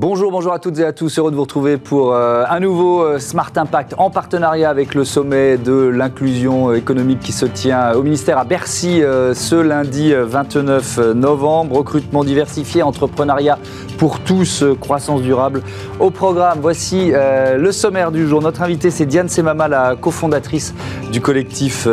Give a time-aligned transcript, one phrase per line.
[0.00, 1.18] Bonjour, bonjour à toutes et à tous.
[1.18, 5.04] Heureux de vous retrouver pour euh, un nouveau euh, Smart Impact en partenariat avec le
[5.04, 10.98] sommet de l'inclusion économique qui se tient au ministère à Bercy euh, ce lundi 29
[11.16, 11.78] novembre.
[11.78, 13.58] Recrutement diversifié, entrepreneuriat
[13.98, 15.62] pour tous, croissance durable.
[15.98, 18.40] Au programme, voici le sommaire du jour.
[18.40, 20.72] Notre invitée, c'est Diane Semama, la cofondatrice
[21.10, 21.88] du collectif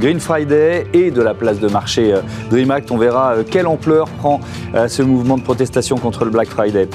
[0.00, 2.12] Green Friday et de la place de marché
[2.50, 2.90] Dream Act.
[2.90, 4.40] On verra quelle ampleur prend
[4.88, 6.88] ce mouvement de protestation contre le Black Friday.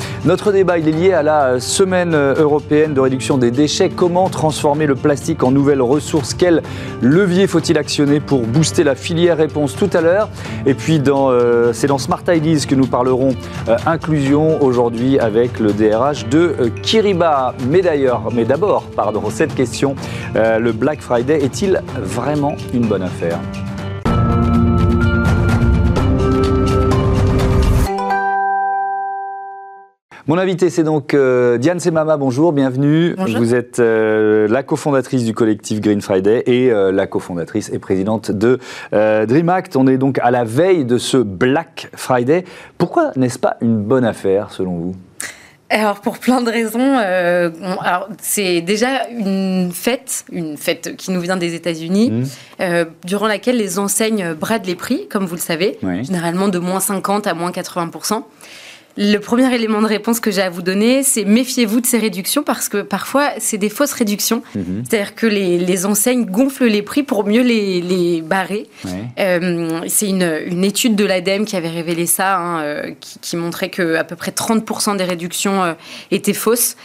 [0.52, 3.90] Débat, il est lié à la semaine européenne de réduction des déchets.
[3.90, 6.34] Comment transformer le plastique en nouvelles ressources?
[6.34, 6.62] Quel
[7.02, 9.38] levier faut-il actionner pour booster la filière?
[9.38, 10.30] Réponse tout à l'heure.
[10.66, 13.34] Et puis, euh, c'est dans Smart Ideas que nous parlerons
[13.68, 17.54] euh, inclusion aujourd'hui avec le DRH de euh, Kiriba.
[17.70, 19.96] Mais d'ailleurs, mais d'abord, pardon, cette question,
[20.36, 23.40] le Black Friday est-il vraiment une bonne affaire?
[30.30, 32.16] Mon invité, c'est donc euh, Diane Semama.
[32.16, 33.16] Bonjour, bienvenue.
[33.18, 38.30] Vous êtes euh, la cofondatrice du collectif Green Friday et euh, la cofondatrice et présidente
[38.30, 38.60] de
[38.92, 39.76] Dream Act.
[39.76, 42.46] On est donc à la veille de ce Black Friday.
[42.78, 44.96] Pourquoi n'est-ce pas une bonne affaire, selon vous?
[45.72, 47.00] Alors pour plein de raisons,
[48.22, 52.12] c'est déjà une fête, une fête qui nous vient des États-Unis,
[52.60, 52.86] mmh.
[53.04, 57.26] durant laquelle les enseignes bradent les prix, comme vous le savez, généralement de moins 50
[57.26, 57.90] à moins 80
[59.02, 62.44] le premier élément de réponse que j'ai à vous donner, c'est méfiez-vous de ces réductions
[62.44, 64.44] parce que parfois, c'est des fausses réductions.
[64.56, 64.84] Mhm.
[64.84, 68.68] C'est-à-dire que les, enseignes gonflent les prix pour mieux les, barrer.
[69.18, 73.96] Euh, c'est une, étude de l'ADEME qui avait révélé ça, hein, euh, qui, montrait que
[73.96, 75.74] à peu près 30% des réductions euh,
[76.12, 76.76] étaient fausses.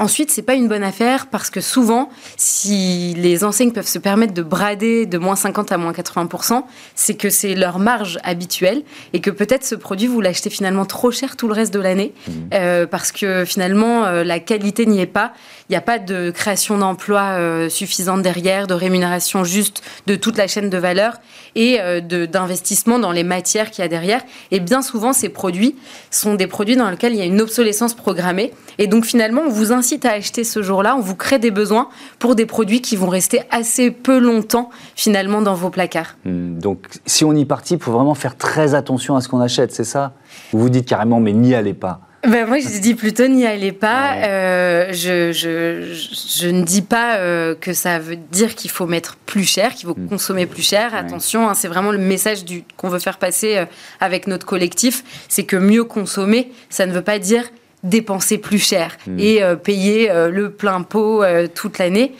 [0.00, 4.34] ensuite, c'est pas une bonne affaire parce que souvent, si les enseignes peuvent se permettre
[4.34, 6.64] de brader de moins 50 à moins 80%,
[6.96, 10.95] c'est que c'est leur marge habituelle et que peut-être ce produit, vous l'achetez finalement trop
[11.10, 12.32] cher tout le reste de l'année mmh.
[12.54, 15.32] euh, parce que finalement euh, la qualité n'y est pas.
[15.68, 20.36] Il n'y a pas de création d'emplois euh, suffisante derrière, de rémunération juste de toute
[20.36, 21.14] la chaîne de valeur
[21.54, 24.22] et d'investissement dans les matières qu'il y a derrière.
[24.50, 25.74] Et bien souvent, ces produits
[26.10, 28.52] sont des produits dans lesquels il y a une obsolescence programmée.
[28.78, 31.88] Et donc finalement, on vous incite à acheter ce jour-là, on vous crée des besoins
[32.18, 36.16] pour des produits qui vont rester assez peu longtemps finalement dans vos placards.
[36.24, 36.58] Mmh.
[36.58, 39.72] donc si on y participe, il faut vraiment faire très attention à ce qu'on achète,
[39.72, 40.14] c'est ça?
[40.52, 42.00] Vous vous dites carrément, mais n'y allez pas.
[42.28, 44.14] Ben moi, je dis plutôt n'y allez pas.
[44.16, 45.94] Euh, je, je,
[46.40, 49.88] je, ne dis pas euh, que ça veut dire qu'il faut mettre plus cher, qu'il
[49.88, 50.08] faut hmm.
[50.08, 50.94] consommer plus cher.
[50.94, 52.40] Attention, hein, c'est vraiment le message
[52.76, 53.64] qu'on veut faire passer euh,
[54.00, 55.04] avec notre collectif.
[55.28, 57.44] C'est que mieux consommer, ça ne veut pas dire
[57.82, 59.18] dépenser plus cher hmm.
[59.20, 61.22] et payer le plein pot
[61.54, 62.14] toute l'année.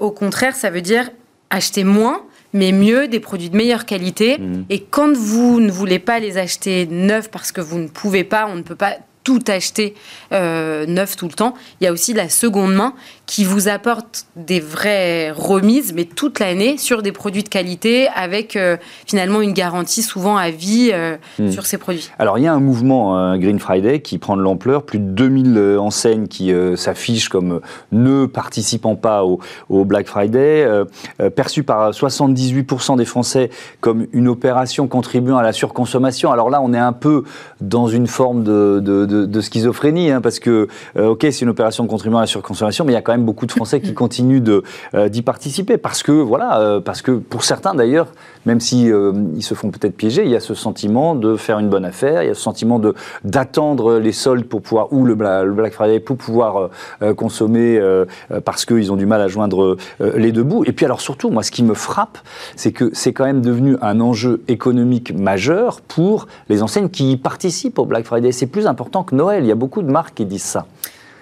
[0.00, 1.10] au contraire, ça veut dire
[1.50, 4.38] acheter moins, mais mieux, des produits de meilleure qualité.
[4.38, 4.64] Mmh.
[4.70, 8.46] Et quand vous ne voulez pas les acheter neufs parce que vous ne pouvez pas,
[8.48, 9.94] on ne peut pas tout acheter
[10.32, 11.54] euh, neuf tout le temps.
[11.80, 12.94] Il y a aussi la seconde main
[13.30, 18.56] qui vous apporte des vraies remises, mais toute l'année sur des produits de qualité avec
[18.56, 18.76] euh,
[19.06, 21.50] finalement une garantie souvent à vie euh, hmm.
[21.50, 22.10] sur ces produits.
[22.18, 25.78] Alors il y a un mouvement Green Friday qui prend de l'ampleur, plus de 2000
[25.78, 27.60] enseignes qui s'affichent comme
[27.92, 30.66] ne participant pas au, au Black Friday,
[31.36, 36.32] perçu par 78% des Français comme une opération contribuant à la surconsommation.
[36.32, 37.24] Alors là on est un peu
[37.60, 41.86] dans une forme de, de de, schizophrénie, hein, parce que, euh, ok, c'est une opération
[41.86, 44.42] contribuant à la surconsommation, mais il y a quand même beaucoup de Français qui continuent
[44.94, 48.08] euh, d'y participer, parce que, voilà, euh, parce que pour certains d'ailleurs,
[48.46, 48.90] même si
[49.36, 52.22] ils se font peut-être piéger, il y a ce sentiment de faire une bonne affaire,
[52.22, 52.80] il y a ce sentiment
[53.22, 56.70] d'attendre les soldes pour pouvoir ou le, Black Friday pour pouvoir
[57.16, 57.78] consommer
[58.46, 60.64] parce qu'ils ont du mal à joindre les deux bouts.
[60.64, 62.16] Et puis alors surtout, moi, ce qui me frappe,
[62.56, 67.78] c'est que c'est quand même devenu un enjeu économique majeur pour les enseignes qui participent
[67.78, 68.32] au Black Friday.
[68.32, 69.44] C'est plus important que Noël.
[69.44, 70.66] Il y a beaucoup de marques qui disent ça.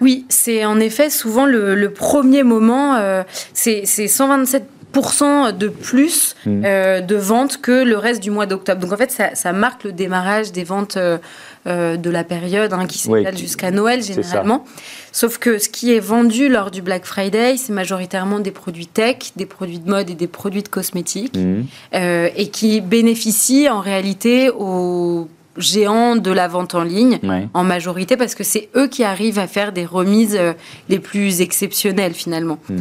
[0.01, 3.23] Oui, c'est en effet souvent le, premier moment, euh,
[3.53, 6.61] c'est 127% de plus mmh.
[6.65, 8.81] euh, de ventes que le reste du mois d'octobre.
[8.81, 11.17] Donc en fait, ça, marque le démarrage des ventes euh,
[11.65, 14.63] de la période hein, qui s'étale jusqu'à Noël généralement.
[15.11, 19.17] Sauf que ce qui est vendu lors du Black Friday, c'est majoritairement des produits tech,
[19.35, 21.63] des produits de mode et des produits de cosmétiques, mmh.
[22.35, 25.27] et qui bénéficient en réalité aux
[25.59, 27.19] géants de la vente en ligne
[27.53, 30.53] en majorité parce que c'est eux qui arrivent à faire des remises euh,
[30.87, 32.59] les plus exceptionnelles finalement.
[32.69, 32.77] Hmm.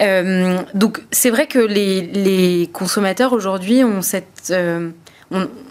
[0.00, 4.90] Euh, donc c'est vrai que les, consommateurs aujourd'hui ont cette, euh,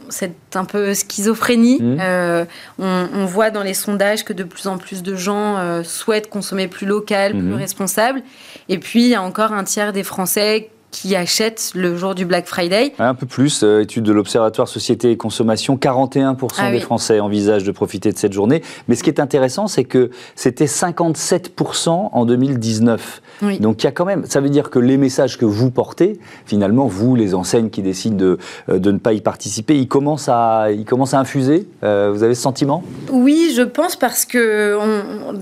[0.10, 1.80] cette un peu schizophrénie.
[1.81, 2.46] Hmm.
[2.80, 6.88] on, voit dans les sondages que de plus en plus de gens souhaitent consommer plus
[6.88, 7.56] local, plus hmm.
[7.56, 8.24] responsable.
[8.69, 12.24] Et puis il y a encore un tiers des Français qui achètent le jour du
[12.24, 12.94] Black Friday.
[13.00, 17.65] Un peu plus, euh, étude de l'Observatoire Société et Consommation, 41% ah des Français envisagent
[17.65, 18.62] de profiter de cette journée.
[18.88, 23.21] Mais ce qui est intéressant, c'est que c'était 57% en 2019.
[23.59, 26.18] Donc il y a quand même, ça veut dire que les messages que vous portez,
[26.45, 28.38] finalement, vous, les enseignes qui décident de,
[28.69, 31.68] euh, de ne pas y participer, ils commencent à, ils commencent à infuser.
[31.83, 32.86] Euh, vous avez ce sentiment?
[33.12, 34.80] Oui, je pense parce que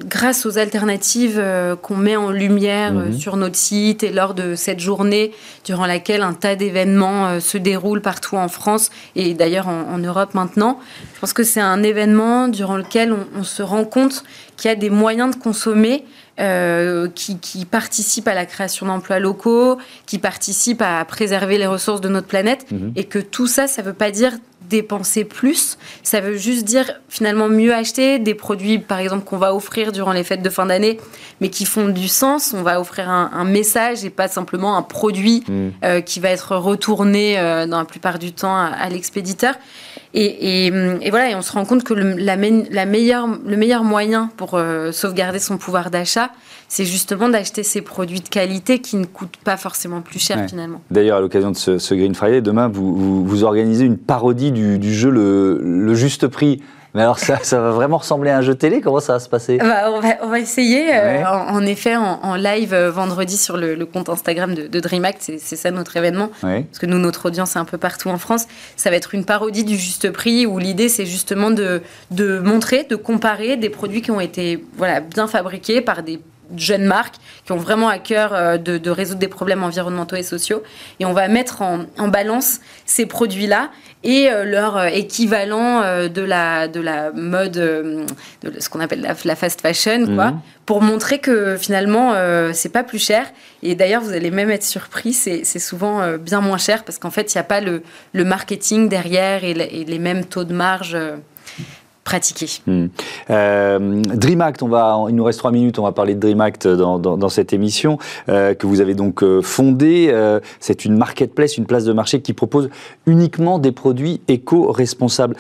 [0.09, 1.39] grâce aux alternatives
[1.83, 3.13] qu'on met en lumière mhm.
[3.13, 5.31] sur notre site et lors de cette journée,
[5.65, 10.33] durant laquelle un tas d'événements euh, se déroulent partout en France et d'ailleurs en, Europe
[10.33, 10.79] maintenant.
[11.15, 14.23] Je pense que c'est un événement durant lequel on, se rend compte
[14.57, 16.03] qu'il y a des moyens de consommer
[16.39, 22.09] euh, qui, participent à la création d'emplois locaux, qui participent à préserver les ressources de
[22.09, 22.91] notre planète, mhm.
[22.95, 24.33] et que tout ça, ça ne veut pas dire
[24.73, 25.77] dépenser plus.
[26.01, 30.13] Ça veut juste dire finalement mieux acheter des produits, par exemple, qu'on va offrir durant
[30.13, 30.99] les fêtes de fin d'année,
[31.41, 32.55] mais qui font du sens.
[32.57, 35.69] On va offrir un, message et pas simplement un produit mm.
[35.83, 39.53] euh, qui va être retourné euh, dans la plupart du temps à, l'expéditeur.
[40.15, 40.71] Et,
[41.09, 42.35] voilà, et on se rend compte que le, la,
[42.85, 46.29] meilleure, le meilleur moyen pour euh, sauvegarder son pouvoir d'achat,
[46.73, 50.81] c'est justement d'acheter ces produits de qualité qui ne coûtent pas forcément plus cher finalement.
[50.89, 55.11] D'ailleurs, à l'occasion de ce, Green Friday, demain, vous, vous, organisez une parodie du, jeu
[55.11, 56.63] le, Juste Prix.
[56.95, 58.81] Mais alors, ça, ça, va vraiment ressembler à un jeu télé?
[58.81, 59.59] Comment ça va se passer?
[59.59, 59.91] Bah,
[60.23, 60.95] on, va, essayer.
[60.95, 65.55] Euh, en, effet, en, live euh, vendredi sur le, compte Instagram de, de DreamAct, c'est
[65.55, 66.31] ça notre événement.
[66.41, 68.47] Parce que nous, notre audience est un peu partout en France.
[68.77, 72.83] Ça va être une parodie du juste prix où l'idée, c'est justement de, de montrer,
[72.83, 76.19] de comparer des produits qui ont été voilà, bien fabriqués par des
[76.57, 77.15] jeunes marques
[77.45, 80.63] qui ont vraiment à cœur euh, de, résoudre des problèmes environnementaux et sociaux.
[81.00, 83.71] Et on va mettre en, balance ces produits-là
[84.03, 88.05] et euh, leur euh, équivalent de, la, de la mode, de
[88.59, 90.39] ce qu'on appelle la, fast fashion, quoi, mhm.
[90.65, 92.13] pour montrer que finalement,
[92.53, 93.25] c'est pas plus cher.
[93.61, 97.33] Et d'ailleurs, vous allez même être surpris, c'est souvent bien moins cher parce qu'en fait,
[97.33, 97.81] il n'y a pas le,
[98.13, 100.97] le, marketing derrière et, les mêmes taux de marge
[102.03, 102.47] pratiquer.
[102.67, 102.88] Hmm.
[103.29, 106.41] Euh, Dream Act, on va, il nous reste trois minutes, on va parler de Dream
[106.41, 107.97] Act dans, dans, cette émission
[108.29, 110.09] euh, que vous avez donc euh, fondée.
[110.11, 112.69] Euh, c'est une marketplace, une place de marché qui propose
[113.05, 115.35] uniquement des produits éco-responsables.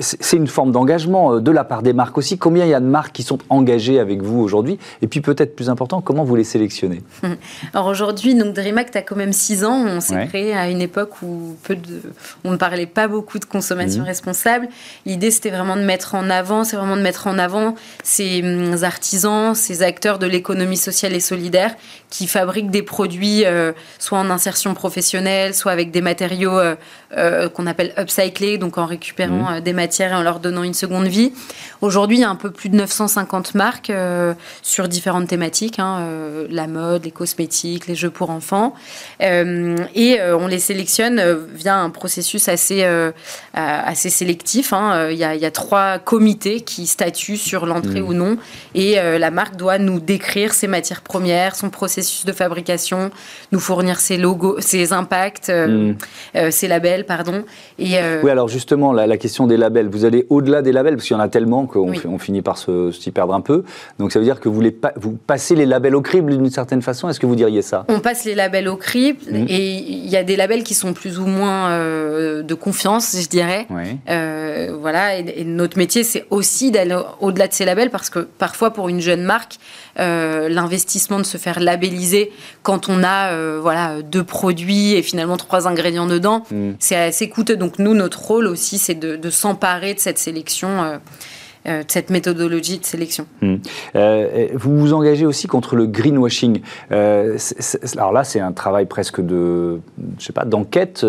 [0.00, 2.36] C'est une forme d'engagement de la part des marques aussi.
[2.36, 4.78] Combien il y a de marques qui sont engagées avec vous aujourd'hui?
[5.02, 7.02] Et puis peut-être plus important, comment vous les sélectionnez?
[7.74, 9.84] Alors aujourd'hui, donc Dream Act a quand même six ans.
[9.86, 12.02] On s'est créé à une époque où peu de,
[12.44, 14.06] on ne parlait pas beaucoup de consommation mmh.
[14.06, 14.68] responsable.
[15.06, 18.82] L'idée c'était vraiment de mettre en avant, c'est vraiment de mettre en avant ces hum,
[18.82, 21.74] artisans, ces acteurs de l'économie sociale et solidaire
[22.10, 26.58] qui fabriquent des produits euh, soit en insertion professionnelle, soit avec des matériaux
[27.16, 29.60] euh, euh, qu'on appelle upcyclés, donc en récupérant mmh.
[29.60, 31.32] des matières et en leur donnant une seconde vie.
[31.80, 33.92] Aujourd'hui, il y a un peu plus de 950 marques
[34.62, 36.04] sur différentes thématiques, hein,
[36.50, 38.74] la mode, les cosmétiques, les jeux pour enfants,
[39.20, 41.22] et on les sélectionne
[41.54, 42.84] via un processus assez,
[43.54, 44.72] assez sélectif.
[44.72, 45.08] Hein.
[45.10, 48.08] Il, y a, il y a trois comités qui statuent sur l'entrée mmh.
[48.08, 48.36] ou non,
[48.74, 53.10] et la marque doit nous décrire ses matières premières, son processus de fabrication,
[53.52, 55.94] nous fournir ses logos, ses impacts, euh,
[56.36, 57.44] euh, ses labels, pardon.
[57.78, 61.06] Et, euh, Oui, alors justement, la, question des labels, vous allez au-delà des labels, parce
[61.06, 63.64] qu'il y en a tellement qu'on on finit par s'y perdre un peu.
[63.98, 66.82] Donc ça veut dire que vous, les vous passez les labels au crible d'une certaine
[66.82, 67.84] façon, est-ce que vous diriez ça?
[67.88, 69.46] On passe les labels au crible, hmm.
[69.48, 73.66] et il y a des labels qui sont plus ou moins de confiance, je dirais.
[74.80, 78.88] voilà, et, notre métier, c'est aussi d'aller au-delà de ces labels, parce que parfois, pour
[78.88, 79.58] une jeune marque,
[79.96, 82.32] l'investissement de se faire labelliser
[82.62, 86.44] quand on a euh, voilà deux produits et finalement trois ingrédients dedans.
[86.50, 86.72] Mm.
[86.90, 87.56] C'est assez coûteux.
[87.56, 90.82] Donc nous, notre rôle aussi, c'est de, s'emparer de cette sélection.
[90.82, 90.98] Euh,
[91.66, 93.26] euh, cette méthodologie de sélection.
[93.42, 93.56] Hmm.
[93.94, 96.62] Euh, vous vous engagez aussi contre le greenwashing.
[96.90, 97.36] Euh,
[97.98, 99.78] alors là, c'est un travail presque de,
[100.18, 101.04] je sais pas, d'enquête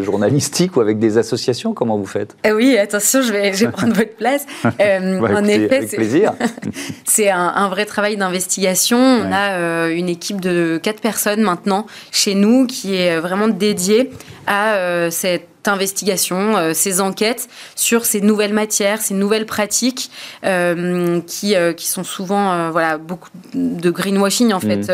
[0.00, 1.74] journalistique ou avec des associations.
[1.74, 2.34] Comment vous faites?
[2.50, 4.46] Oui, attention, je vais, prendre votre place.
[4.80, 5.86] Bah, en effet,
[7.04, 8.96] c'est un, un, vrai travail d'investigation.
[8.96, 14.10] On a une équipe de quatre personnes maintenant chez nous qui est vraiment dédiée
[14.50, 20.10] à cette investigation, euh, ces enquêtes sur ces nouvelles matières, ces nouvelles pratiques
[20.44, 24.90] euh, qui, euh, qui sont souvent voilà beaucoup de greenwashing en fait.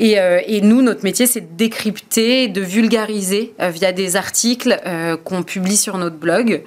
[0.00, 5.16] Euh, et, nous, notre métier, c'est de décrypter, de vulgariser euh, via des articles euh,
[5.16, 6.62] qu'on publie sur notre blog,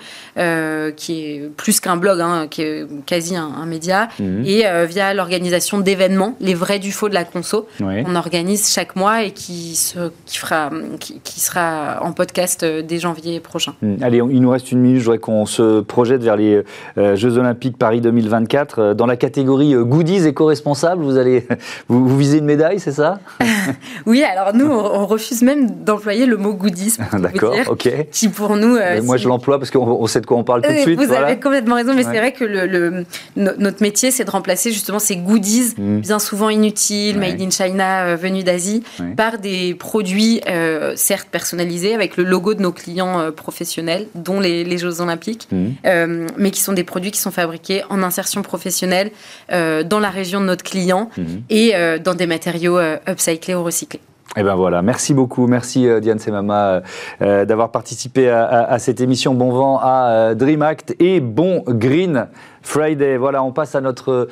[0.95, 4.43] qui est plus qu'un blog, hein, qui est quasi un, média, mhm.
[4.45, 9.23] et via l'organisation d'événements, les vrais du faux de la conso, qu'on organise chaque mois
[9.23, 9.77] et qui,
[10.25, 10.69] qui, fera,
[10.99, 13.73] qui, sera en podcast dès janvier prochain.
[13.81, 13.97] Mhm.
[14.01, 14.99] Allez, il nous reste une minute.
[14.99, 16.63] Je voudrais qu'on se projette vers les
[16.97, 18.93] Jeux Olympiques Paris 2024.
[18.93, 21.45] Dans la catégorie goodies éco-responsables, vous allez
[21.87, 23.20] vous visez une médaille, c'est ça?
[24.05, 26.97] Oui, alors nous, on, refuse même d'employer le mot goodies.
[27.13, 27.89] D'accord, ok.
[28.11, 28.75] Qui pour nous.
[28.75, 30.99] Euh, moi, je l'emploie parce qu'on sait de quoi on parle tout de suite.
[30.99, 34.99] Vous avez complètement raison, mais c'est vrai que le, notre métier, c'est de remplacer justement
[34.99, 35.99] ces goodies, mm.
[35.99, 38.83] bien souvent inutiles, made in China, euh, venus d'Asie,
[39.15, 44.77] par des produits, euh, certes personnalisés, avec le logo de nos clients professionnels, dont les,
[44.77, 46.27] Jeux Olympiques, mm.
[46.37, 49.11] mais qui sont des produits qui sont fabriqués en insertion professionnelle
[49.49, 51.23] dans la région de notre client mm.
[51.49, 51.73] et
[52.03, 52.79] dans des matériaux
[53.11, 54.01] upcyclés ou recyclés.
[54.37, 56.81] Eh ben voilà, merci beaucoup, merci euh, Diane Semama euh,
[57.21, 59.33] euh, d'avoir participé à, cette émission.
[59.33, 62.27] Bon vent à Dream Act et bon Green
[62.61, 63.17] Friday.
[63.17, 64.29] Voilà, on passe à notre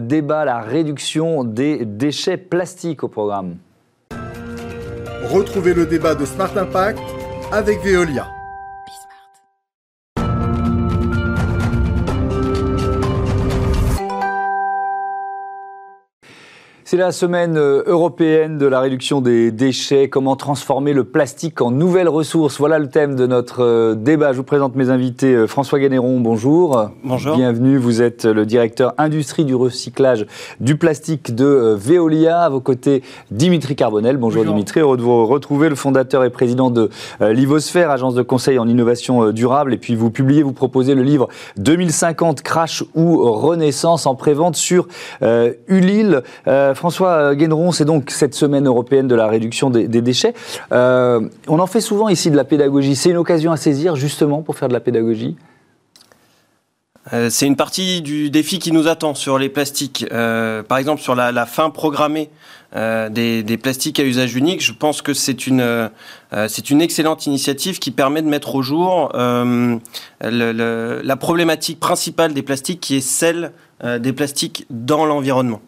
[0.00, 3.56] débat, la réduction des déchets plastiques au programme.
[5.30, 7.00] Retrouvez le débat de Smart Impact
[7.52, 8.26] avec Veolia.
[16.92, 20.10] C'est la semaine euh, européenne de la réduction des déchets.
[20.10, 24.32] Comment transformer le plastique en nouvelles ressources Voilà le thème de notre euh, débat.
[24.32, 25.34] Je vous présente mes invités.
[25.34, 26.90] Euh, François Ganéron, bonjour.
[27.02, 27.34] Bonjour.
[27.34, 27.78] Bienvenue.
[27.78, 30.26] Vous êtes le directeur industrie du recyclage
[30.60, 32.42] du plastique de Veolia.
[32.42, 34.18] À vos côtés, Dimitri Carbonel.
[34.18, 34.80] Bonjour, Dimitri.
[34.80, 35.70] Heureux de vous retrouver.
[35.70, 36.90] Le fondateur et président de
[37.22, 39.72] Livosphère, agence de conseil en innovation durable.
[39.72, 44.88] Et puis vous publiez, vous proposez le livre 2050 Crash ou Renaissance en prévente sur
[45.68, 46.22] Ulile.
[46.82, 50.34] François Guéneron, c'est donc cette semaine européenne de la réduction des, déchets.
[50.72, 52.96] Euh, on en fait souvent ici de la pédagogie.
[52.96, 55.36] C'est une occasion à saisir justement pour faire de la pédagogie?
[57.12, 60.06] Euh, c'est une partie du défi qui nous attend sur les plastiques.
[60.10, 62.30] Euh, par exemple, sur la, fin programmée
[62.74, 65.88] des, plastiques à usage unique, je pense que c'est une
[66.32, 69.12] excellente initiative qui permet de mettre au jour
[70.20, 73.52] la problématique principale des plastiques qui est celle
[73.84, 75.60] des plastiques dans l'environnement.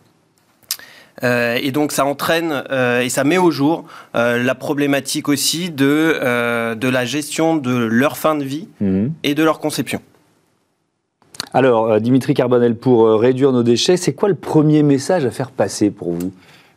[1.23, 3.85] Euh, et donc ça entraîne euh, et ça met au jour
[4.17, 9.13] euh, la problématique aussi de, de la gestion de leur fin de vie mhm.
[9.23, 10.01] et de leur conception.
[11.53, 15.91] Alors, Dimitri Carbonel, pour réduire nos déchets, c'est quoi le premier message à faire passer
[15.91, 16.33] pour vous?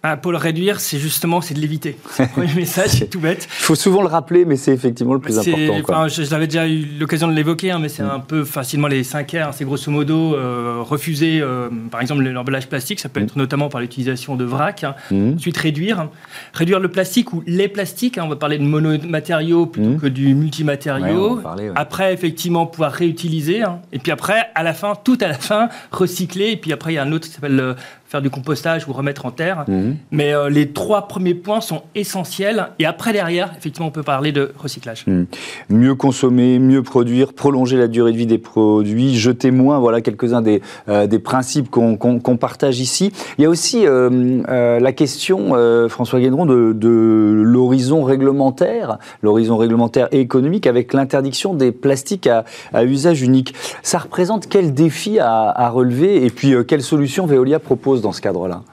[0.10, 1.98] Ah, pour le réduire, c'est justement c'est de l'éviter.
[2.18, 3.46] Le premier message, c'est tout bête.
[3.60, 6.08] Il faut souvent le rappeler, mais c'est effectivement le plus important.
[6.08, 8.12] Je, l'avais déjà eu l'occasion de l'évoquer, hein, mais c'est mm.
[8.12, 9.54] un peu facilement les 5 R.
[9.54, 13.02] C'est grosso modo euh, refuser, euh, par exemple, l'emballage plastique.
[13.02, 13.24] Ça peut mm.
[13.24, 14.86] être notamment par l'utilisation de vrac.
[14.86, 14.96] Hein.
[15.12, 15.34] Mm.
[15.36, 16.08] Ensuite, réduire.
[16.54, 18.18] Réduire le plastique ou les plastiques.
[18.18, 18.24] Hein.
[18.26, 21.42] on va parler de monomatériaux plutôt que du multimatériau.
[21.76, 23.64] Après, effectivement, pouvoir réutiliser.
[23.92, 26.52] Et puis après, à la fin, tout à la fin, recycler.
[26.52, 27.74] Et puis après, il y a un autre qui s'appelle euh,
[28.08, 29.66] faire du compostage ou remettre en terre.
[29.68, 29.98] Mhm.
[30.12, 32.70] Mais euh, les trois premiers points sont essentiels.
[32.80, 35.06] Et après, derrière, effectivement, on peut parler de recyclage.
[35.08, 35.28] Mhm.
[35.70, 39.80] Mieux consommer, mieux produire, prolonger la durée de vie des produits, jeter moins.
[39.80, 43.12] Voilà quelques-uns des, euh, des principes qu'on partage ici.
[43.38, 45.54] Il y a aussi euh, la question,
[45.90, 52.46] François Guédron, de, de l'horizon réglementaire, l'horizon réglementaire et économique avec l'interdiction des plastiques à,
[52.74, 53.54] à, usage unique.
[53.84, 56.26] Ça représente quel défi à, à relever?
[56.26, 58.64] Et puis quelles solutions Veolia propose dans ce cadre-là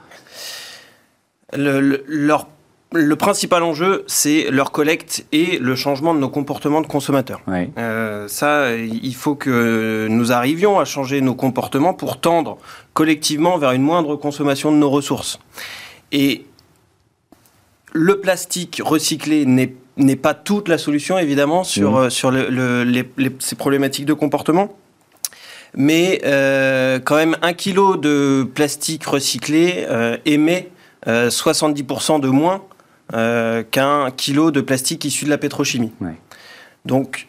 [1.56, 2.48] le, leur,
[2.92, 7.40] le principal enjeu, c'est leur collecte et le changement de nos comportements de consommateurs.
[7.78, 12.58] Euh, ça, il faut que nous arrivions à changer nos comportements pour tendre
[12.92, 15.38] collectivement vers une moindre consommation de nos ressources.
[16.12, 16.46] Et
[17.92, 21.96] le plastique recyclé n'est pas toute la solution, évidemment, sur, mmh.
[21.96, 22.32] euh, sur
[23.40, 24.76] ces problématiques de comportement
[25.76, 30.70] mais euh, quand même un kilo de plastique recyclé euh, émet
[31.06, 32.62] 70% euh, de moins
[33.70, 35.92] qu'un kilo de plastique issu de la pétrochimie.
[36.84, 37.28] Donc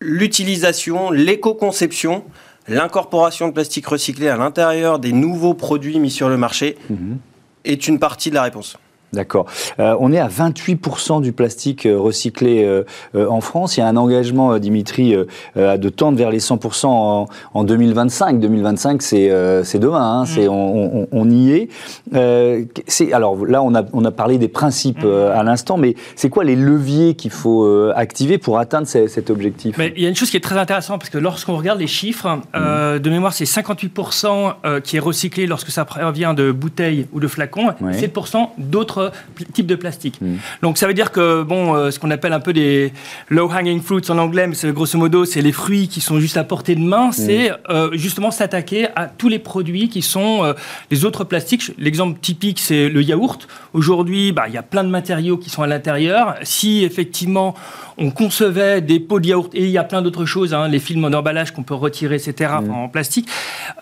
[0.00, 2.24] l'utilisation, l'éco-conception,
[2.66, 7.18] l'incorporation de plastique recyclé à l'intérieur des nouveaux produits mis sur le marché mhm.
[7.64, 8.78] est une partie de la réponse.
[9.12, 9.46] D'accord.
[9.80, 12.84] Euh, on est à 28% du plastique euh, recyclé euh,
[13.14, 13.76] en France.
[13.76, 15.14] Il y a un engagement, Dimitri,
[15.56, 18.38] de tendre vers les 100% en, 2025.
[18.38, 20.22] 2025, c'est demain.
[20.22, 20.24] Hein.
[20.24, 20.48] Mm.
[20.50, 23.12] on, on, y est.
[23.12, 25.32] alors là, on a, on a parlé des principes mm.
[25.34, 29.76] à l'instant, mais c'est quoi les leviers qu'il faut activer pour atteindre cet objectif?
[29.78, 31.86] Mais Il y a une chose qui est très intéressante, parce que lorsqu'on regarde les
[31.86, 32.98] chiffres, mm.
[32.98, 37.72] de mémoire, c'est 58% qui est recyclé lorsque ça provient de bouteilles ou de flacons,
[37.80, 40.20] 7% d'autres d'autres types de plastique.
[40.20, 40.36] Mm.
[40.62, 42.92] Donc ça veut dire que bon, euh, ce qu'on appelle un peu des
[43.28, 46.36] low hanging fruits en anglais, mais c'est grosso modo c'est les fruits qui sont juste
[46.36, 47.12] à portée de main, mm.
[47.12, 50.52] c'est euh, justement s'attaquer à tous les produits qui sont euh,
[50.90, 51.72] les autres plastiques.
[51.78, 53.48] L'exemple typique c'est le yaourt.
[53.72, 56.34] Aujourd'hui, bah, il y a plein de matériaux qui sont à l'intérieur.
[56.42, 57.54] Si effectivement
[57.98, 60.78] on concevait des pots de yaourt, et il y a plein d'autres choses, hein, les
[60.78, 62.70] films en emballage qu'on peut retirer, etc., mm.
[62.70, 63.28] en plastique,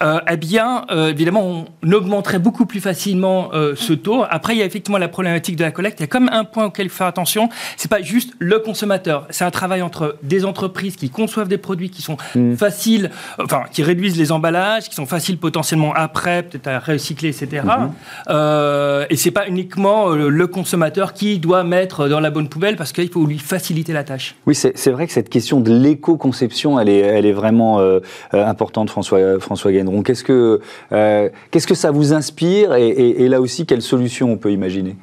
[0.03, 4.25] euh, eh bien, euh, évidemment, on augmenterait beaucoup plus facilement euh, ce taux.
[4.29, 6.01] Après, il y a effectivement la problématique de la collecte.
[6.01, 8.59] Il y a comme un point auquel il faut faire attention, c'est pas juste le
[8.59, 12.55] consommateur, c'est un travail entre des entreprises qui conçoivent des produits qui sont mm.
[12.55, 17.65] faciles, enfin, qui réduisent les emballages, qui sont faciles potentiellement après, peut-être à recycler, etc.
[17.67, 19.07] Mm-hmm.
[19.11, 23.11] et c'est pas uniquement le consommateur qui doit mettre dans la bonne poubelle parce qu'il
[23.11, 24.05] faut lui faciliter la
[24.47, 28.01] oui, c'est vrai que cette question de l'éco-conception, elle est, elle est vraiment euh,
[28.35, 29.73] euh, importante, François, François.
[30.05, 30.61] Qu'est-ce que,
[30.93, 34.96] euh, qu'est-ce que ça vous inspire et, là aussi, quelles solutions on peut imaginer?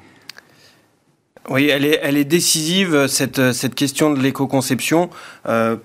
[1.50, 5.10] Oui, elle est, elle est décisive, cette, cette question de l'éco-conception.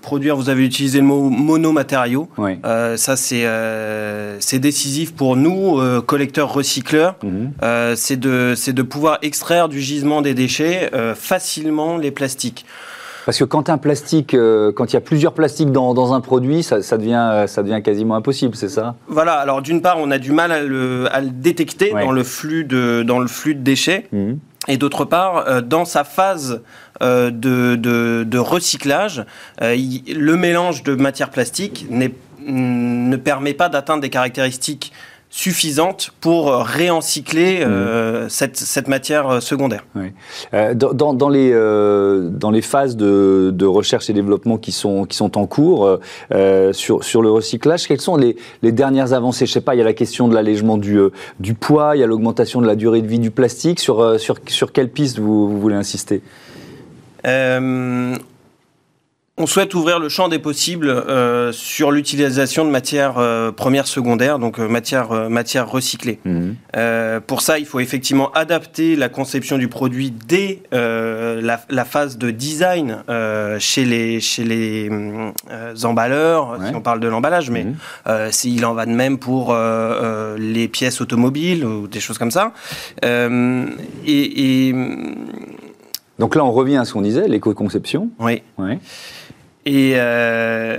[0.01, 2.29] produire, vous avez utilisé le mot monomatériaux.
[2.95, 3.45] ça, c'est
[4.39, 7.15] c'est décisif pour nous, collecteurs recycleurs.
[7.23, 7.51] Mhm.
[7.95, 12.65] c'est de, de pouvoir extraire du gisement des déchets facilement les plastiques.
[13.29, 16.63] Parce que quand un plastique, euh, quand il y a plusieurs plastiques dans, un produit,
[16.63, 18.95] ça, devient, euh, ça devient quasiment impossible, c'est ça?
[19.07, 19.33] Voilà.
[19.33, 23.19] Alors d'une part, on a du mal à le, détecter dans le flux de dans
[23.19, 24.07] le flux de déchets.
[24.11, 24.33] Mmh.
[24.69, 26.61] Et d'autre part, euh, dans sa phase
[27.01, 29.23] de, de, recyclage,
[29.61, 34.91] le mélange de matières plastiques ne permet pas d'atteindre des caractéristiques
[35.31, 38.29] suffisante pour réencycler euh, mmh.
[38.29, 39.85] cette, cette, matière euh, secondaire.
[40.53, 45.15] Euh, dans, dans, les, dans les phases de, de, recherche et développement qui sont, qui
[45.15, 45.99] sont en cours
[46.71, 49.45] sur, sur le recyclage, quelles sont les, les dernières avancées?
[49.45, 50.99] Je sais pas, il y a la question de l'allègement du,
[51.39, 53.79] du poids, il y a l'augmentation de la durée de vie du plastique.
[53.79, 56.21] Sur, sur, sur quelle piste vous, vous voulez insister?
[59.39, 64.37] On souhaite ouvrir le champ des possibles euh, sur l'utilisation de matières euh, premières secondaires,
[64.37, 66.19] donc euh, matières, matières recyclées.
[66.25, 66.55] Mhm.
[67.25, 73.03] pour ça, il faut effectivement adapter la conception du produit dès la, phase de design
[73.59, 74.91] chez les, chez les
[75.83, 78.31] emballeurs, si on parle de l'emballage, mais mhm.
[78.31, 79.55] s'il en va de même pour
[80.37, 82.51] les pièces automobiles ou des choses comme ça.
[83.03, 84.75] et,
[86.19, 88.09] donc là, on revient à ce qu'on disait, l'éco-conception.
[88.19, 88.41] Oui.
[89.65, 90.77] Et, euh,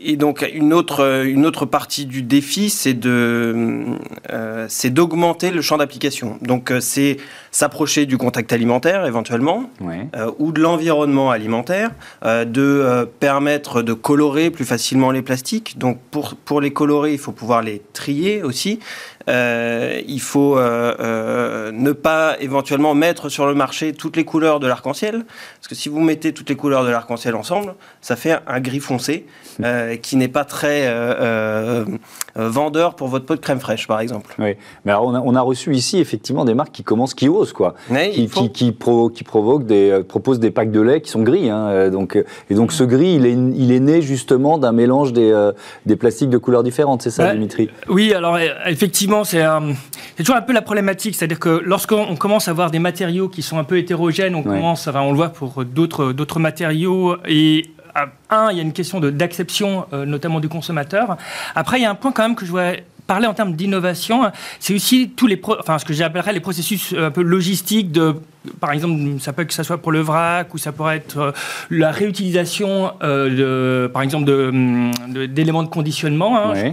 [0.00, 3.96] et donc une autre, une autre partie du défi, c'est de,
[4.30, 6.38] euh, c'est d'augmenter le champ d'application.
[6.42, 7.16] Donc euh, c'est
[7.50, 11.90] s'approcher du contact alimentaire éventuellement, euh, ou de l'environnement alimentaire,
[12.24, 15.78] de permettre de colorer plus facilement les plastiques.
[15.78, 18.78] Donc pour, pour les colorer, il faut pouvoir les trier aussi.
[19.28, 25.24] Il faut ne pas éventuellement mettre sur le marché toutes les couleurs de l'arc-en-ciel,
[25.56, 28.80] parce que si vous mettez toutes les couleurs de l'arc-en-ciel ensemble, ça fait un gris
[28.80, 29.26] foncé.
[29.64, 31.84] Euh, qui n'est pas très euh, euh,
[32.34, 34.34] vendeur pour votre pot de crème fraîche, par exemple.
[34.38, 37.74] Oui, mais alors on a, reçu ici effectivement des marques qui commencent, qui osent, quoi,
[38.12, 41.48] qui, qui, qui, provoquent des, proposent des packs de lait qui sont gris.
[41.48, 45.50] Hein, donc, et donc ce gris, il est, il est né justement d'un mélange des,
[45.86, 47.70] des plastiques de couleurs différentes, c'est ça, Dimitri?
[47.88, 49.44] Oui, alors effectivement, c'est
[50.16, 53.58] toujours un peu la problématique, c'est-à-dire que lorsqu'on commence à avoir des matériaux qui sont
[53.58, 57.70] un peu hétérogènes, on commence, enfin, on le voit pour d'autres matériaux et
[58.30, 61.16] un, il y a une question d'acception, euh, notamment du consommateur.
[61.54, 64.30] Après, il y a un point quand même que je voudrais parler en termes d'innovation.
[64.58, 68.16] C'est aussi tous les, enfin, ce que j'appellerais les processus un peu logistiques de
[68.60, 71.32] par exemple, ça peut que ça soit pour le vrac ou ça pourrait être euh,
[71.70, 76.38] la réutilisation, euh, de, par exemple, d'éléments de, d'éléments de, conditionnement.
[76.38, 76.54] Hein.
[76.54, 76.70] Je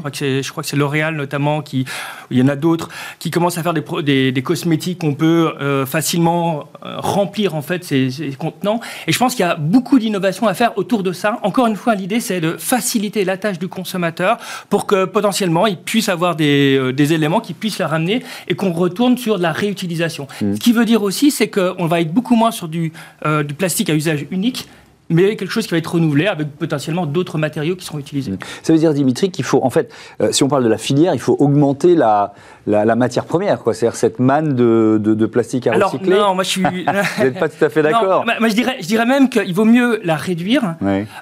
[0.49, 1.85] crois que c'est L'Oréal notamment qui,
[2.31, 5.85] il y en a d'autres qui commencent à faire des, des, cosmétiques qu'on peut euh,
[5.85, 8.79] facilement remplir en fait ces, contenants.
[9.07, 11.39] Et je pense qu'il y a beaucoup d'innovations à faire autour de ça.
[11.43, 14.37] Encore une fois, l'idée c'est de faciliter la tâche du consommateur
[14.69, 18.71] pour que potentiellement il puisse avoir des, des éléments qui puissent la ramener et qu'on
[18.71, 20.27] retourne sur de la réutilisation.
[20.41, 20.55] Mmh.
[20.55, 22.91] Ce qui veut dire aussi, c'est que on va être beaucoup moins sur du,
[23.25, 24.67] euh, plastique à usage unique
[25.09, 28.33] mais quelque chose qui va être renouvelé avec potentiellement d'autres matériaux qui seront utilisés.
[28.61, 31.13] Ça veut dire, Dimitri, qu'il faut, en fait, euh, si on parle de la filière,
[31.13, 32.33] il faut augmenter la,
[32.67, 33.73] la, matière première, quoi.
[33.73, 36.17] C'est-à-dire cette manne de, de, plastique à Alors, recycler.
[36.17, 36.63] Non, moi je suis.
[37.17, 38.25] Vous n'êtes pas tout à fait d'accord.
[38.25, 40.75] Moi je dirais, je dirais même qu'il vaut mieux la réduire.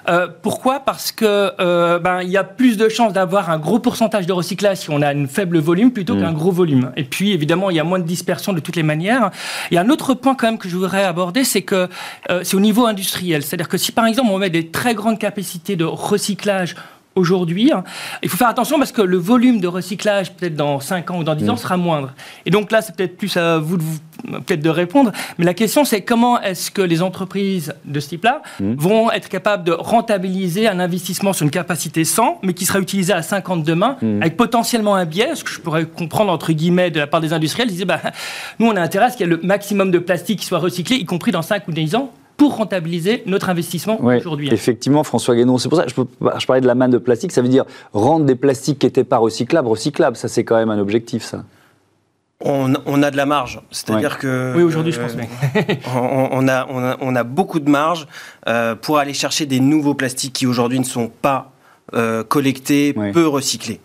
[0.08, 0.80] Euh, pourquoi?
[0.80, 4.32] Parce que euh, ben il y a plus de chances d'avoir un gros pourcentage de
[4.32, 6.36] recyclage si on a un faible volume plutôt qu'un mm.
[6.36, 6.92] gros volume.
[6.96, 9.30] Et puis évidemment, il y a moins de dispersion de toutes les manières.
[9.70, 11.88] Il y a un autre point quand même que je voudrais aborder, c'est que
[12.42, 13.42] c'est au niveau industriel.
[13.42, 16.76] C'est-à-dire que si par exemple on met des très grandes capacités de recyclage
[17.14, 17.72] aujourd'hui.
[17.72, 17.84] Hein.
[18.22, 21.24] Il faut faire attention parce que le volume de recyclage, peut-être dans 5 ans ou
[21.24, 21.58] dans 10 ans, mm.
[21.58, 22.12] sera moindre.
[22.46, 25.52] Et donc là, c'est peut-être plus à vous de vous peut-être de répondre, mais la
[25.52, 28.74] question c'est comment est-ce que les entreprises de ce type-là mm.
[28.74, 33.12] vont être capables de rentabiliser un investissement sur une capacité 100, mais qui sera utilisé
[33.12, 34.22] à 50 demain, mm.
[34.22, 37.32] avec potentiellement un biais, ce que je pourrais comprendre entre guillemets de la part des
[37.32, 38.00] industriels, ils disaient bah,
[38.60, 40.60] nous on a intérêt à ce qu'il y ait le maximum de plastique qui soit
[40.60, 44.48] recyclé, y compris dans 5 ou 10 ans, pour rentabiliser notre investissement aujourd'hui.
[44.52, 47.40] Effectivement, François Guénon, c'est pour ça que je, parlais de la manne de plastique, ça
[47.40, 50.16] veut dire rendre des plastiques qui n'étaient pas recyclables, recyclables.
[50.16, 51.44] Ça, c'est quand même un objectif, ça.
[52.40, 54.54] On, a de la marge, c'est-à-dire que.
[54.56, 55.28] Oui, aujourd'hui, je pense bien.
[55.94, 56.66] on, a,
[57.00, 58.08] on, a, beaucoup de marge
[58.48, 61.52] euh, pour aller chercher des nouveaux plastiques qui aujourd'hui ne sont pas
[61.94, 63.78] euh, collectés, peu recyclés.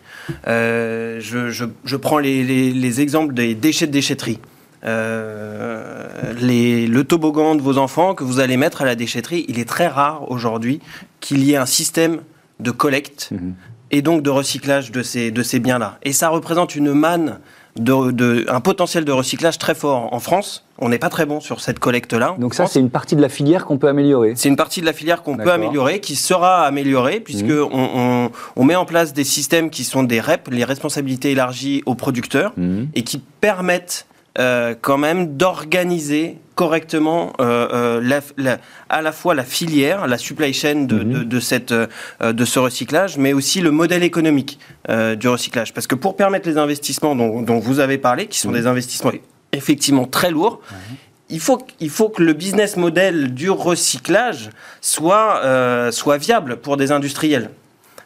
[0.48, 4.40] Euh, je, prends les, exemples des déchets de déchetterie.
[4.84, 6.06] Euh,
[6.40, 9.88] le toboggan de vos enfants que vous allez mettre à la déchetterie, il est très
[9.88, 10.80] rare aujourd'hui
[11.20, 12.20] qu'il y ait un système
[12.60, 13.54] de collecte mhm.
[13.90, 15.98] et donc de recyclage de ces, de ces biens-là.
[16.02, 17.38] Et ça représente une manne,
[17.76, 20.64] de, un potentiel de recyclage très fort en France.
[20.78, 22.36] On n'est pas très bon sur cette collecte-là.
[22.38, 24.34] Donc ça, c'est une partie de la filière qu'on peut améliorer.
[24.36, 27.68] C'est une partie de la filière qu'on peut améliorer, qui sera améliorée, puisque mhm.
[27.72, 31.94] on, on, met en place des systèmes qui sont des REP, les responsabilités élargies aux
[31.94, 32.88] producteurs, mhm.
[32.94, 34.06] et qui permettent
[34.38, 38.56] euh, quand même d'organiser correctement euh, euh,
[38.88, 41.40] à la fois la filière, la supply chain de, mhm.
[41.40, 45.74] cette, de ce recyclage, mais aussi le modèle économique du recyclage.
[45.74, 48.54] Parce que pour permettre les investissements dont, vous avez parlé, qui sont mhm.
[48.54, 49.12] des investissements
[49.52, 50.96] effectivement très lourds, mhm.
[51.30, 56.92] il faut, il faut que le business model du recyclage soit, soit viable pour des
[56.92, 57.50] industriels.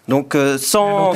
[0.08, 1.12] Donc sans...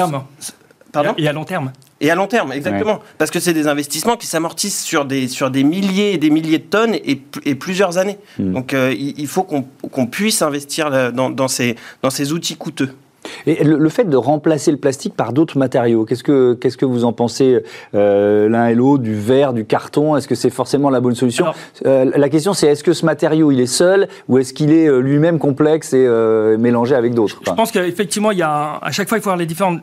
[0.92, 1.72] Pardon Et à long terme.
[2.00, 3.00] Et à long terme, exactement.
[3.16, 6.59] Parce que c'est des investissements qui s'amortissent sur des, sur des milliers et des milliers
[6.59, 8.18] de tonnes et, et plusieurs années.
[8.38, 8.52] Hmm.
[8.52, 12.90] Donc euh, il, faut qu'on puisse investir dans, dans, ces, dans ces outils coûteux.
[13.46, 17.04] Et le, fait de remplacer le plastique par d'autres matériaux, qu'est-ce que, qu'est-ce que vous
[17.04, 17.61] en pensez
[17.94, 20.16] euh, l'un et l'autre, du verre, du carton?
[20.16, 21.46] Est-ce que c'est forcément la bonne solution?
[21.87, 24.88] Euh, La question c'est est-ce que ce matériau il est seul ou est-ce qu'il est
[25.00, 26.06] lui-même complexe et
[26.59, 27.40] mélangé avec d'autres?
[27.44, 29.80] Je pense qu'effectivement, il y a, à chaque fois, il faut voir les différentes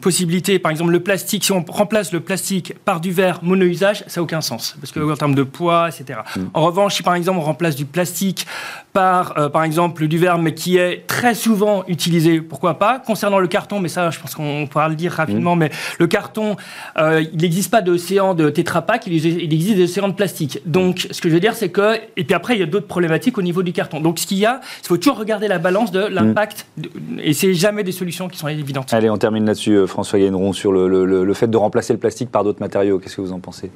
[0.00, 4.20] possibilité, par exemple le plastique, si on remplace le plastique par du verre mono-usage, ça
[4.20, 6.20] n'a aucun sens, parce que en termes de poids, etc.
[6.36, 6.40] Mm.
[6.54, 8.46] En revanche, si par exemple on remplace du plastique
[8.92, 13.38] par, euh, par exemple, du verre, mais qui est très souvent utilisé, pourquoi pas Concernant
[13.38, 15.58] le carton, mais ça, je pense qu'on pourra le dire rapidement, mm.
[15.58, 16.56] mais le carton,
[16.98, 19.14] euh, il n'existe pas d'océan de Tetra Pak, il,
[19.52, 20.60] existe des océans de plastique.
[20.66, 22.86] Donc, ce que je veux dire, c'est que, et puis après, il y a d'autres
[22.86, 24.00] problématiques au niveau du carton.
[24.00, 27.18] Donc, ce qu'il y a, il faut toujours regarder la balance de l'impact, mm.
[27.22, 28.92] et c'est jamais des solutions qui sont évidentes.
[28.92, 32.30] Allez, on termine là-dessus, euh, François Guéneron, sur le, le, fait de remplacer le plastique
[32.30, 32.98] par d'autres matériaux.
[32.98, 33.70] Qu'est-ce que vous en pensez?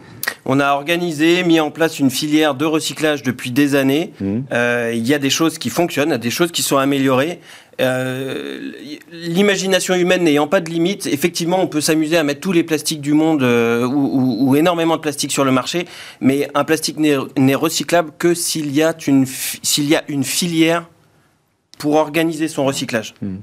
[0.45, 4.13] On a organisé, mis en place une filière de recyclage depuis des années.
[4.21, 4.41] Mmh
[4.93, 7.41] il y a des choses qui fonctionnent, des choses qui sont améliorées.
[7.81, 8.73] Euh,
[9.13, 13.01] l'imagination humaine n'ayant pas de limite, effectivement, on peut s'amuser à mettre tous les plastiques
[13.01, 15.87] du monde euh, ou, énormément de plastique sur le marché,
[16.21, 20.89] mais un plastique n'est recyclable que s'il y, a une, s'il y a une filière
[21.79, 23.15] pour organiser son recyclage.
[23.21, 23.37] Hmm.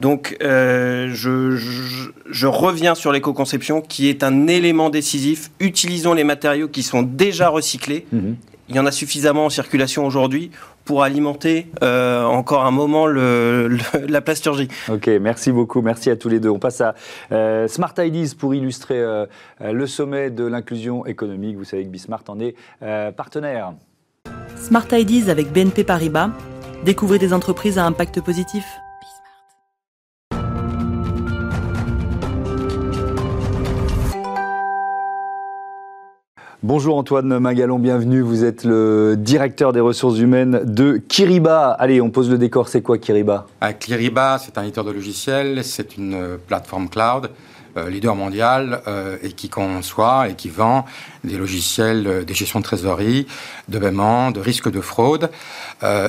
[0.00, 1.56] Donc, euh, je,
[2.30, 5.50] je, reviens sur l'éco-conception, qui est un élément décisif.
[5.60, 8.06] Utilisons les matériaux qui sont déjà recyclés.
[8.12, 8.32] Hmm.
[8.70, 10.52] Il y en a suffisamment en circulation aujourd'hui
[10.84, 14.68] pour alimenter euh, encore un moment le, la plasturgie.
[14.88, 16.48] Ok, merci beaucoup, merci à tous les deux.
[16.48, 16.94] On passe à
[17.32, 19.26] euh, Smart Ideas pour illustrer euh,
[19.60, 21.56] le sommet de l'inclusion économique.
[21.56, 22.54] Vous savez que Bismart en est
[23.16, 23.74] partenaire.
[24.56, 26.30] Smart Ideas avec BNP Paribas.
[26.84, 28.64] Découvrez des entreprises à impact positif.
[36.72, 38.20] Bonjour Antoine Magalon, bienvenue.
[38.20, 41.72] Vous êtes le directeur des ressources humaines de Kiriba.
[41.72, 42.68] Allez, on pose le décor.
[42.68, 43.48] C'est quoi Kiriba?
[43.60, 47.30] Ah, Kiriba, c'est un éditeur de logiciels, c'est une euh, plateforme cloud
[47.88, 50.84] leader mondial euh, et qui conçoit et qui vend
[51.24, 53.26] des logiciels euh, de gestion de trésorerie,
[53.68, 55.30] de paiement, de risque de fraude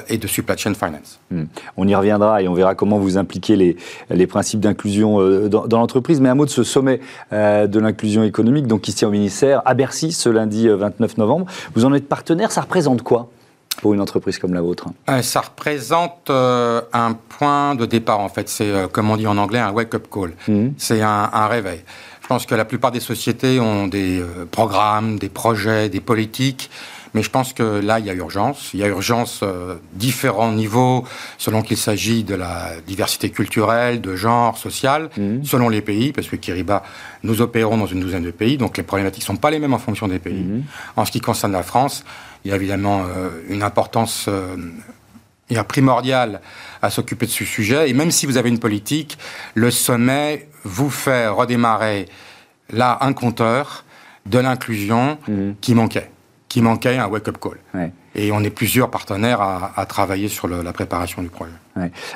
[0.10, 1.20] et de supply chain finance.
[1.30, 1.46] Hmm.
[1.78, 3.78] On y reviendra et on verra comment vous impliquez les,
[4.10, 6.20] les principes d'inclusion dans, l'entreprise.
[6.20, 7.00] Mais un mot de ce sommet
[7.32, 11.46] de l'inclusion économique, donc ici au ministère, à Bercy, ce lundi 29 novembre.
[11.74, 13.30] Vous en êtes partenaire, ça représente quoi?
[13.82, 18.30] Pour une entreprise comme la vôtre euh, Ça représente euh, un point de départ, en
[18.30, 18.50] fait.
[18.50, 20.34] C'est, euh, comme on dit en anglais, un wake-up call.
[20.48, 20.74] Mhm.
[20.78, 21.82] C'est un, réveil.
[22.22, 26.70] Je pense que la plupart des sociétés ont des programmes, des projets, des politiques.
[27.14, 28.72] Mais je pense que là, il y a urgence.
[28.74, 31.06] Il y a urgence euh, différents niveaux,
[31.38, 35.44] selon qu'il s'agit de la diversité culturelle, de genre, social, mhm.
[35.44, 36.84] selon les pays, parce que Kiriba,
[37.24, 39.74] nous opérons dans une douzaine de pays, donc les problématiques ne sont pas les mêmes
[39.74, 40.44] en fonction des pays.
[40.44, 40.64] Mhm.
[40.96, 42.06] En ce qui concerne la France,
[42.46, 44.56] il y a évidemment euh, une importance euh,
[45.68, 46.42] primordial
[46.82, 47.90] à s'occuper de ce sujet.
[47.90, 49.18] Et même si vous avez une politique,
[49.54, 52.08] le sommet vous fait redémarrer
[52.72, 53.84] là un compteur
[54.26, 55.56] de l'inclusion mhm.
[55.62, 56.11] qui manquait,
[56.52, 57.90] qui manquait un wake-up call.
[58.14, 61.54] Et on est plusieurs partenaires à, travailler sur la préparation du projet.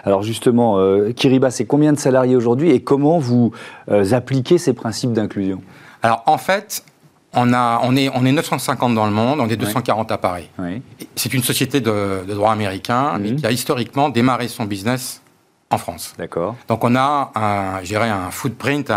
[0.03, 3.53] Alors justement, euh, Kiriba, c'est combien de salariés aujourd'hui et comment vous
[3.89, 5.61] euh, appliquez ces principes d'inclusion?
[6.03, 6.83] Alors en fait,
[7.31, 10.49] on, a, on, est, on est 950 dans le monde, on est 240 à Paris.
[11.15, 13.37] C'est une société de, droit américain mhm.
[13.37, 15.21] qui a historiquement démarré son business
[15.69, 16.13] en France.
[16.17, 16.57] D'accord.
[16.67, 18.91] Donc on a un, un footprint,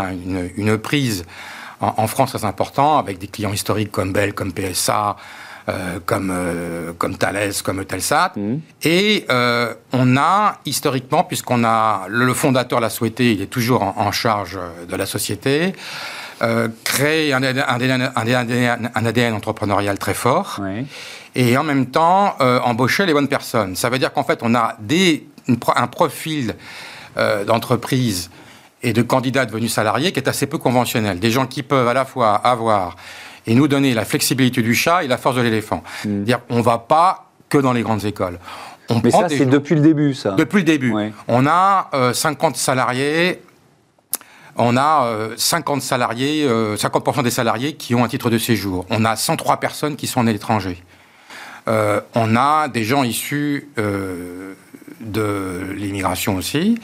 [0.57, 1.25] une, prise
[1.81, 5.17] en, France très important avec des clients historiques comme Bell, comme PSA,
[5.69, 8.33] euh, comme, euh, comme Thales, comme Telsat.
[8.37, 8.61] Mhm.
[8.85, 14.11] Et euh, on a historiquement, puisqu'on a le, fondateur l'a souhaité, il est toujours en
[14.11, 15.75] charge de la société.
[16.85, 20.61] Créer un, ADN, entrepreneurial très fort
[21.35, 23.75] et en même temps embaucher les bonnes personnes.
[23.75, 25.27] Ça veut dire qu'en fait, on a des,
[25.75, 26.55] un profil
[27.17, 28.31] d'entreprise
[28.83, 31.19] et de candidats devenus salariés qui est assez peu conventionnel.
[31.19, 32.97] Des gens qui peuvent à la fois avoir
[33.47, 35.83] et nous donner la flexibilité du chat et la force de l'éléphant.
[36.05, 36.23] Mm.
[36.25, 38.39] Dire, on va pas que dans les grandes écoles.
[38.91, 40.33] On Mais ça, c'est depuis le début, ça.
[40.33, 40.95] Depuis le début.
[41.29, 43.41] On a 50 salariés
[44.59, 48.85] on a 50 euh, salariés, 50% euh, des salariés qui ont un titre de séjour.
[48.91, 50.83] On a 103 personnes qui sont à l'étranger.
[51.69, 53.69] Euh, on a des gens issus
[55.01, 56.79] de l'immigration aussi.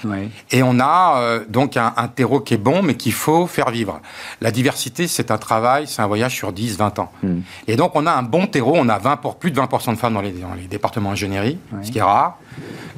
[0.50, 4.00] Et on a euh, donc un, terreau qui est bon, mais qu'il faut faire vivre.
[4.40, 7.12] La diversité, c'est un travail, c'est un voyage sur 10, 20 ans.
[7.22, 7.40] Hmm.
[7.66, 9.98] Et donc on a un bon terreau, on a 20 pour, plus de 20% de
[9.98, 10.32] femmes dans les,
[10.68, 12.38] départements d'ingénierie, ce qui est rare.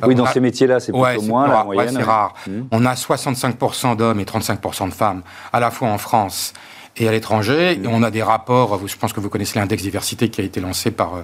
[0.02, 1.94] Oui, dans ces métiers-là, c'est plutôt moins la moyenne.
[1.96, 2.34] c'est rare.
[2.46, 2.62] Hmm.
[2.70, 6.52] On a 65% d'hommes et 35% de femmes, à la fois en France
[6.98, 7.78] et à l'étranger.
[7.82, 10.60] Et on a des rapports, je pense que vous connaissez l'index diversité qui a été
[10.60, 11.22] lancé par euh,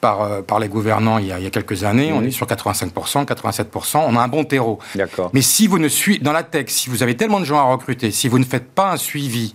[0.00, 2.12] par, euh, par les gouvernants il y, a, quelques années.
[2.12, 4.04] On est sur 85%, 87%.
[4.06, 4.78] On a un bon terreau.
[4.94, 5.30] D'accord.
[5.34, 7.64] Mais si vous ne suivez, dans la tech, si vous avez tellement de gens à
[7.64, 9.54] recruter, si vous ne faites pas un suivi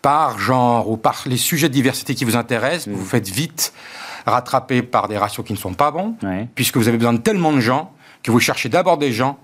[0.00, 3.72] par genre ou par les sujets de diversité qui vous intéressent, vous vous faites vite
[4.26, 6.14] rattraper par des ratios qui ne sont pas bons,
[6.54, 9.38] puisque vous avez besoin de tellement de gens que vous cherchez d'abord des gens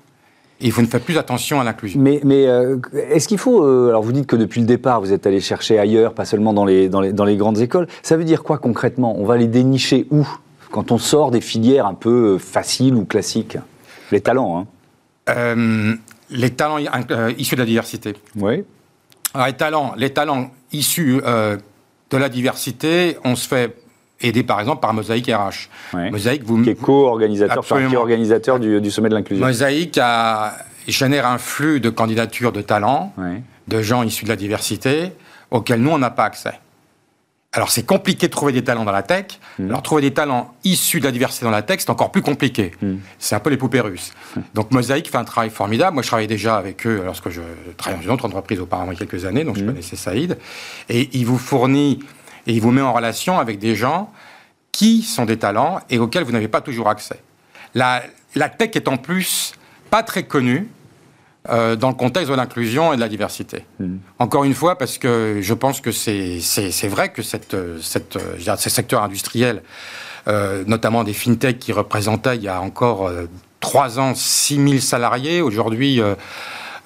[0.61, 2.01] et vous ne faites plus attention à l'inclusion.
[2.01, 2.79] Mais, mais euh,
[3.11, 3.65] est-ce qu'il faut...
[3.65, 6.53] Euh, alors vous dites que depuis le départ, vous êtes allé chercher ailleurs, pas seulement
[6.53, 7.87] dans les, dans les, dans les grandes écoles.
[8.03, 9.17] Ça veut dire quoi concrètement?
[9.19, 10.29] On va les dénicher où?
[10.71, 13.57] Quand on sort des filières un peu euh, faciles ou classiques
[14.13, 14.67] Les talents,
[15.29, 15.87] hein
[16.31, 16.79] Les talents
[17.39, 18.15] issus de la diversité.
[18.37, 18.65] Oui.
[19.47, 23.77] les talents, les talents issus de la diversité, on se fait
[24.21, 25.69] aidé par exemple par Mosaïque RH.
[26.11, 26.63] Mosaïque, vous...
[26.63, 27.65] Qui est co-organisateur,
[27.97, 29.45] organisateur du, du, sommet de l'inclusion.
[29.45, 30.55] Mosaïque a,
[30.89, 33.13] génère un flux de candidatures de talents,
[33.69, 35.13] de gens issus de la diversité,
[35.51, 36.55] auxquels nous, on n'a pas accès.
[37.53, 39.41] Alors c'est compliqué de trouver des talents dans la tech.
[39.59, 39.71] Hmm.
[39.71, 42.71] Alors trouver des talents issus de la diversité dans la tech, c'est encore plus compliqué.
[42.81, 42.99] Hmm.
[43.19, 44.13] C'est un peu les poupées russes.
[44.55, 45.95] Donc Mosaïque fait un travail formidable.
[45.95, 47.41] Moi je travaillais déjà avec eux lorsque je
[47.77, 49.67] travaillais dans une autre entreprise auparavant il y a quelques années, donc je hmm.
[49.67, 50.39] connaissais Saïd.
[50.89, 51.99] Et il vous fournit
[52.47, 54.11] et il vous met en relation avec des gens
[54.73, 57.21] qui sont des talents et auxquels vous n'avez pas toujours accès.
[57.75, 58.03] La,
[58.59, 59.55] tech est en plus
[59.91, 60.69] pas très connue
[61.49, 63.65] euh, dans le contexte de l'inclusion et de la diversité.
[63.79, 63.97] Hmm.
[64.19, 68.19] Encore une fois, parce que je pense que c'est vrai que cette, cette,
[68.59, 69.63] ces secteurs industriels,
[70.29, 73.27] euh, notamment des fintechs qui représentaient il y a encore euh,
[73.61, 76.01] trois ans 6 000 salariés, aujourd'hui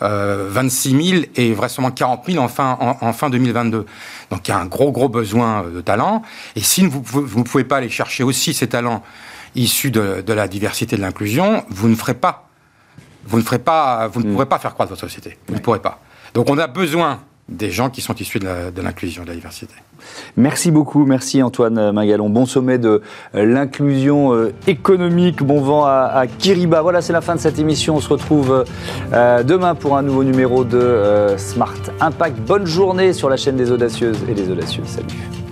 [0.00, 3.86] 26 000 et vraisemblablement 40 000 en fin, en, fin 2022.
[4.30, 6.22] Donc il y a un gros, gros besoin de talents.
[6.56, 9.02] Et si vous ne pouvez pas aller chercher aussi ces talents
[9.54, 12.48] issus de, la diversité et de l'inclusion, vous ne ferez pas.
[13.26, 14.32] Vous ne, ferez pas, vous ne mm.
[14.32, 15.38] pourrez pas faire croître votre société.
[15.48, 16.00] Vous ne pourrez pas.
[16.34, 19.74] Donc on a besoin des gens qui sont issus de l'inclusion, de, la diversité.
[20.36, 22.30] Merci beaucoup, merci Antoine Magalon.
[22.30, 23.02] Bon sommet de
[23.34, 26.82] euh, l'inclusion euh, économique, bon vent à, Kiriba.
[26.82, 27.96] Voilà, c'est la fin de cette émission.
[27.96, 28.64] On se retrouve
[29.12, 32.38] euh, demain pour un nouveau numéro de Smart Impact.
[32.40, 34.82] Bonne journée sur la chaîne des audacieuses et des audacieux.
[34.86, 35.43] Salut.